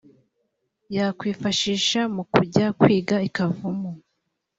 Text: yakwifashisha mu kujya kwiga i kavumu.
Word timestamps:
yakwifashisha 0.95 1.99
mu 2.15 2.23
kujya 2.33 2.65
kwiga 2.79 3.15
i 3.27 3.29
kavumu. 3.35 3.89